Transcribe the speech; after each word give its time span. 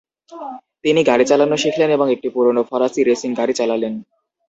তিনি 0.83 1.01
গাড়ি 1.03 1.25
চালানো 1.27 1.55
শিখলেন 1.63 1.89
এবং 1.91 2.07
একটি 2.15 2.27
পুরানো 2.35 2.61
ফরাসী 2.69 3.01
রেসিং 3.03 3.29
গাড়ি 3.39 3.53
চালালেন। 3.59 3.93